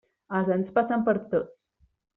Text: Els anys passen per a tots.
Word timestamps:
Els 0.37 0.49
anys 0.55 0.73
passen 0.79 1.07
per 1.11 1.17
a 1.21 1.23
tots. 1.37 1.57